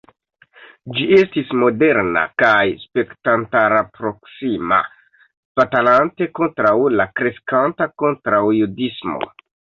Ĝi 0.99 1.03
estis 1.17 1.51
moderna 1.63 2.23
kaj 2.43 2.63
spektantarproksima 2.85 4.81
batalante 5.61 6.31
kontraŭ 6.41 6.75
la 6.97 7.09
kreskanta 7.21 7.91
kontraŭjudismo. 8.05 9.25